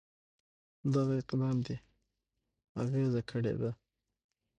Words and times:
دغه 0.93 1.13
اقدام 1.21 1.57
د 1.65 1.67
اغېزه 2.81 3.21
کړې 3.29 3.53
ده. 3.61 3.71